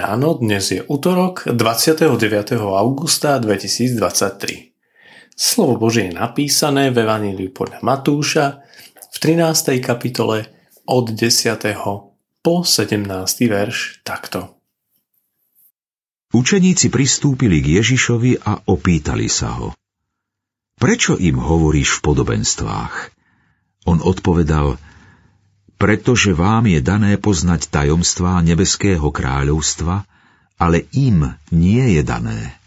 [0.00, 2.56] ráno, dnes je útorok 29.
[2.56, 4.72] augusta 2023.
[5.36, 8.64] Slovo Božie je napísané v Evaníliu podľa Matúša
[8.96, 9.76] v 13.
[9.84, 10.48] kapitole
[10.88, 11.60] od 10.
[12.40, 13.12] po 17.
[13.44, 14.56] verš takto.
[16.32, 19.76] Učeníci pristúpili k Ježišovi a opýtali sa ho.
[20.80, 22.94] Prečo im hovoríš v podobenstvách?
[23.84, 24.80] On odpovedal–
[25.78, 30.02] pretože vám je dané poznať tajomstvá nebeského kráľovstva,
[30.58, 32.58] ale im nie je dané.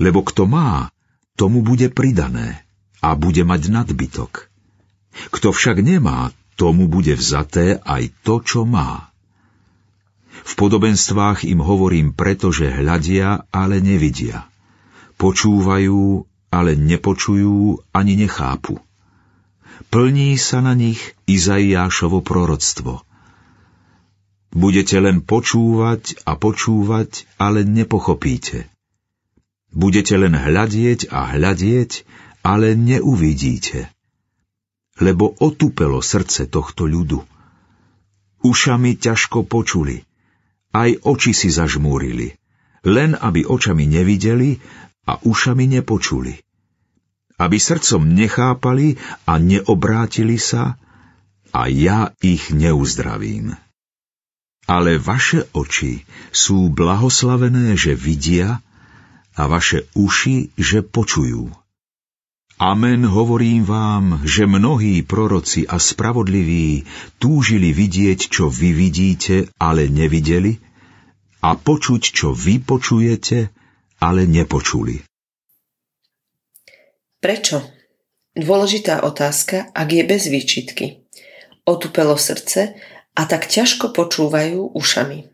[0.00, 0.88] Lebo kto má,
[1.36, 2.64] tomu bude pridané
[3.04, 4.48] a bude mať nadbytok.
[5.28, 9.12] Kto však nemá, tomu bude vzaté aj to, čo má.
[10.40, 14.48] V podobenstvách im hovorím preto, že hľadia, ale nevidia.
[15.20, 18.85] Počúvajú, ale nepočujú ani nechápu
[19.92, 23.02] plní sa na nich Izaiášovo proroctvo.
[24.56, 28.72] Budete len počúvať a počúvať, ale nepochopíte.
[29.68, 32.08] Budete len hľadieť a hľadieť,
[32.40, 33.92] ale neuvidíte.
[34.96, 37.20] Lebo otupelo srdce tohto ľudu.
[38.40, 40.00] Ušami ťažko počuli,
[40.72, 42.32] aj oči si zažmúrili,
[42.86, 44.56] len aby očami nevideli
[45.04, 46.45] a ušami nepočuli
[47.36, 48.96] aby srdcom nechápali
[49.28, 50.80] a neobrátili sa,
[51.56, 53.56] a ja ich neuzdravím.
[54.66, 58.60] Ale vaše oči sú blahoslavené, že vidia,
[59.36, 61.52] a vaše uši, že počujú.
[62.56, 66.88] Amen hovorím vám, že mnohí proroci a spravodliví
[67.20, 70.56] túžili vidieť, čo vy vidíte, ale nevideli,
[71.44, 73.52] a počuť, čo vy počujete,
[74.00, 75.04] ale nepočuli.
[77.26, 77.58] Prečo?
[78.38, 81.10] Dôležitá otázka, ak je bez výčitky.
[81.66, 82.78] Otupelo srdce
[83.18, 85.26] a tak ťažko počúvajú ušami.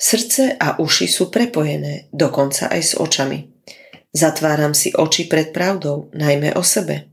[0.00, 3.52] Srdce a uši sú prepojené, dokonca aj s očami.
[4.16, 7.12] Zatváram si oči pred pravdou, najmä o sebe.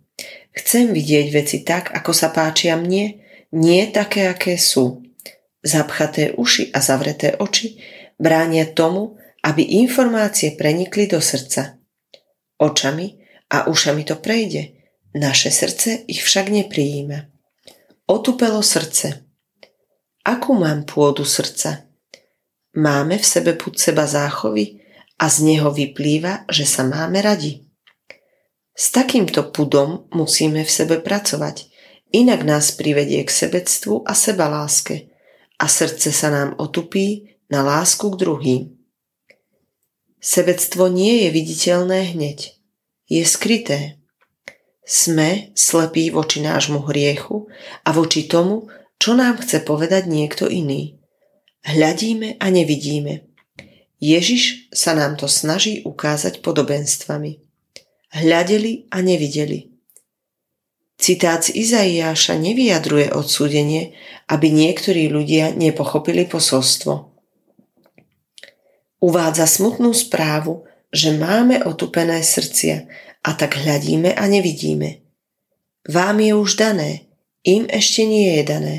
[0.55, 3.19] Chcem vidieť veci tak, ako sa páčia mne,
[3.51, 5.03] nie také, aké sú.
[5.59, 7.75] Zapchaté uši a zavreté oči
[8.15, 11.75] bránia tomu, aby informácie prenikli do srdca.
[12.55, 13.24] Očami
[13.55, 14.75] a ušami to prejde.
[15.15, 17.31] Naše srdce ich však neprijíma.
[18.05, 19.23] Otupelo srdce.
[20.27, 21.87] Akú mám pôdu srdca?
[22.75, 24.83] Máme v sebe púd seba záchovy
[25.15, 27.63] a z neho vyplýva, že sa máme radi.
[28.75, 31.71] S takýmto pudom musíme v sebe pracovať,
[32.11, 35.07] inak nás privedie k sebectvu a sebaláske
[35.55, 38.63] a srdce sa nám otupí na lásku k druhým.
[40.19, 42.54] Sebectvo nie je viditeľné hneď
[43.05, 44.01] je skryté.
[44.85, 47.49] Sme slepí voči nášmu hriechu
[47.81, 48.69] a voči tomu,
[49.01, 51.01] čo nám chce povedať niekto iný.
[51.65, 53.25] Hľadíme a nevidíme.
[53.97, 57.41] Ježiš sa nám to snaží ukázať podobenstvami.
[58.13, 59.73] Hľadeli a nevideli.
[60.95, 63.97] Citát z Izaiáša nevyjadruje odsúdenie,
[64.31, 67.11] aby niektorí ľudia nepochopili posolstvo.
[69.03, 70.63] Uvádza smutnú správu,
[70.95, 72.87] že máme otupené srdcia
[73.19, 75.03] a tak hľadíme a nevidíme.
[75.91, 77.11] Vám je už dané,
[77.43, 78.77] im ešte nie je dané.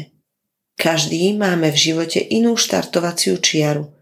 [0.80, 3.92] Každý máme v živote inú štartovaciu čiaru.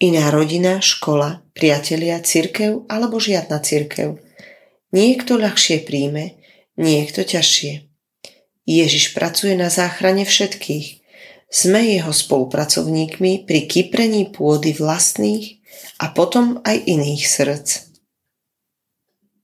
[0.00, 4.16] Iná rodina, škola, priatelia, cirkev alebo žiadna cirkev.
[4.96, 6.40] Niekto ľahšie príjme,
[6.80, 7.84] niekto ťažšie.
[8.64, 10.99] Ježiš pracuje na záchrane všetkých.
[11.50, 15.58] Sme jeho spolupracovníkmi pri kyprení pôdy vlastných
[15.98, 17.68] a potom aj iných srdc.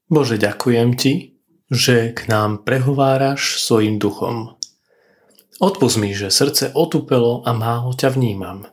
[0.07, 1.35] Bože, ďakujem Ti,
[1.67, 4.55] že k nám prehováraš svojim duchom.
[5.59, 8.71] Odpust mi, že srdce otupelo a málo ťa vnímam.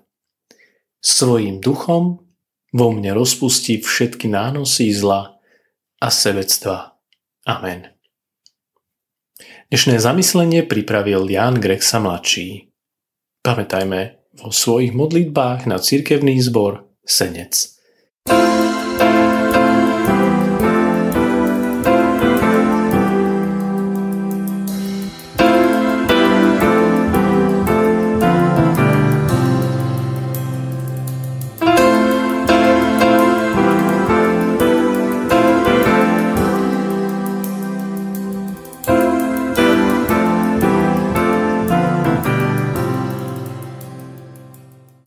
[1.02, 2.22] Svojim duchom
[2.70, 5.42] vo mne rozpustí všetky nánosy zla
[5.98, 7.02] a sebectva.
[7.50, 7.90] Amen.
[9.74, 12.73] Dnešné zamyslenie pripravil Jan Grexa mladší.
[13.44, 17.76] Pamätajme vo svojich modlitbách na cirkevný zbor Senec.